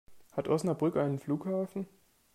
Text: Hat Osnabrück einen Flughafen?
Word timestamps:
Hat 0.35 0.47
Osnabrück 0.47 0.97
einen 0.97 1.19
Flughafen? 1.19 1.85